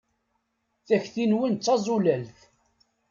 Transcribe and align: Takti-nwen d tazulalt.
Takti-nwen 0.87 1.53
d 1.55 1.59
tazulalt. 1.65 2.39